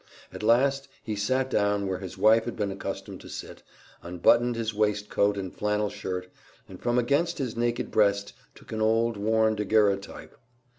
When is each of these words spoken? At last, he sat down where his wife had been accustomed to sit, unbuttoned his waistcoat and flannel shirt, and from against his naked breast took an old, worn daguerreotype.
At 0.33 0.41
last, 0.41 0.87
he 1.03 1.15
sat 1.15 1.51
down 1.51 1.85
where 1.85 1.99
his 1.99 2.17
wife 2.17 2.45
had 2.45 2.55
been 2.55 2.71
accustomed 2.71 3.21
to 3.21 3.29
sit, 3.29 3.61
unbuttoned 4.01 4.55
his 4.55 4.73
waistcoat 4.73 5.37
and 5.37 5.55
flannel 5.55 5.91
shirt, 5.91 6.27
and 6.67 6.81
from 6.81 6.97
against 6.97 7.37
his 7.37 7.55
naked 7.55 7.91
breast 7.91 8.33
took 8.55 8.71
an 8.71 8.81
old, 8.81 9.15
worn 9.15 9.53
daguerreotype. 9.53 10.35